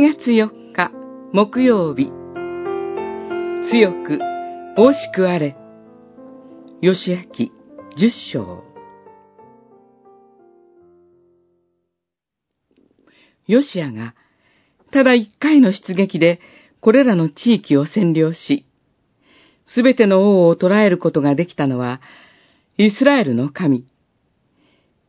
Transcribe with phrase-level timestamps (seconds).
[0.00, 0.90] 月4日
[1.32, 2.10] 木曜日。
[3.70, 4.18] 強く
[4.76, 5.56] 惜しくあれ。
[6.80, 7.50] 吉明
[7.96, 8.64] 十章。
[13.46, 14.14] ヨシアが
[14.90, 16.40] ただ一回の出撃で
[16.80, 18.64] これらの地域を占領し、
[19.66, 22.00] すべての王を捕らえることができたのは、
[22.76, 23.86] イスラエルの神、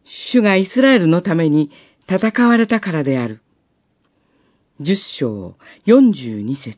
[0.06, 1.72] 主がイスラエルのために
[2.09, 3.42] 戦われたからである。
[4.82, 6.78] 十章四十二節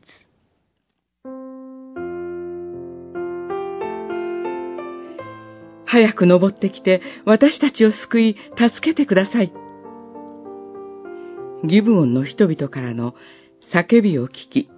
[5.88, 9.52] 早く登ってきて私たちを救い助けてください。
[11.64, 13.16] ギブオンの人々からの
[13.74, 14.70] 叫びを聞き、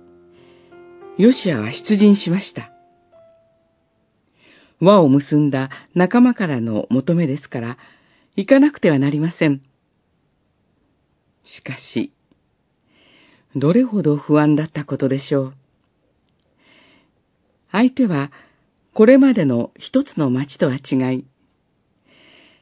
[1.17, 2.71] ヨシアは出陣しました。
[4.79, 7.77] 輪を結んだ仲間からの求めですから、
[8.37, 9.61] 行かなくてはなりません。
[11.43, 12.13] しかし、
[13.55, 15.53] どれほど不安だったことでしょう。
[17.71, 18.31] 相手は、
[18.93, 21.25] これまでの一つの町とは違い、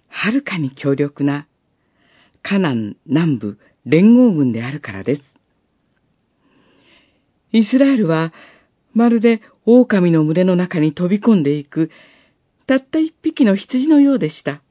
[0.07, 1.47] はるかに強力な、
[2.41, 5.21] カナン南部連合軍であるからです。
[7.51, 8.33] イスラエルは、
[8.93, 11.91] まるで狼の群れの中に飛び込んでいく、
[12.65, 14.61] たった一匹の羊のようでした。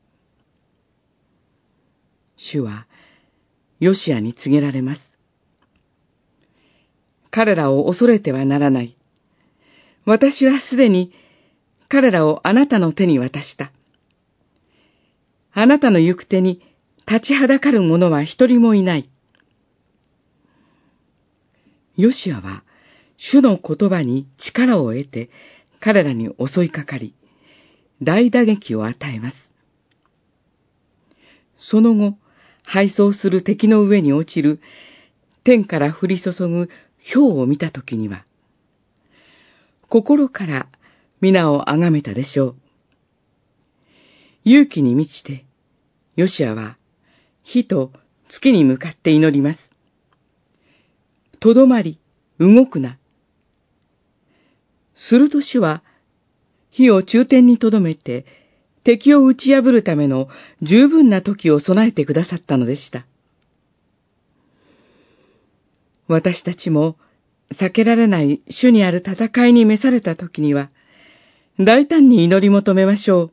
[2.36, 2.86] 主は、
[3.80, 5.05] ヨシアに告げられます。
[7.36, 8.96] 彼らを恐れてはならない。
[10.06, 11.12] 私はすでに
[11.86, 13.72] 彼らをあなたの手に渡した。
[15.52, 16.62] あなたの行く手に
[17.06, 19.10] 立ちはだかる者は一人もいない。
[21.98, 22.64] ヨシアは
[23.18, 25.28] 主の言葉に力を得て
[25.78, 27.14] 彼らに襲いかかり、
[28.00, 29.52] 大打撃を与えます。
[31.58, 32.16] その後、
[32.62, 34.58] 敗走する敵の上に落ちる
[35.46, 36.68] 天から降り注ぐ
[37.14, 38.24] 氷を見たときには、
[39.88, 40.66] 心から
[41.20, 42.56] 皆を崇めたでしょう。
[44.44, 45.44] 勇気に満ちて、
[46.16, 46.76] ヨシアは
[47.44, 47.92] 火と
[48.28, 49.70] 月に向かって祈ります。
[51.38, 52.00] とどまり、
[52.40, 52.98] 動くな。
[54.96, 55.84] すると主は、
[56.72, 58.26] 火を中天にとどめて、
[58.82, 60.26] 敵を打ち破るための
[60.60, 63.06] 十分な時を備えてくださったのでした。
[66.08, 66.96] 私たちも
[67.52, 70.70] 避けられない主にある戦いに召された時には、
[71.58, 73.32] 大胆に祈り求めましょう。